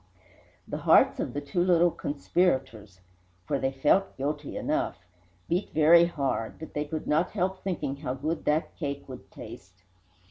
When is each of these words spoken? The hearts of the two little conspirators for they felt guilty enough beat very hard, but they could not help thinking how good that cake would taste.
The 0.67 0.79
hearts 0.79 1.19
of 1.19 1.33
the 1.35 1.41
two 1.41 1.63
little 1.63 1.91
conspirators 1.91 3.01
for 3.45 3.59
they 3.59 3.71
felt 3.71 4.17
guilty 4.17 4.57
enough 4.57 5.05
beat 5.47 5.69
very 5.73 6.05
hard, 6.07 6.57
but 6.57 6.73
they 6.73 6.85
could 6.85 7.05
not 7.05 7.29
help 7.33 7.59
thinking 7.63 7.97
how 7.97 8.15
good 8.15 8.45
that 8.45 8.75
cake 8.79 9.07
would 9.07 9.29
taste. 9.29 9.83